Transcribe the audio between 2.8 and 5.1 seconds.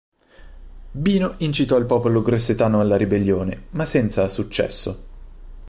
ribellione, ma senza successo.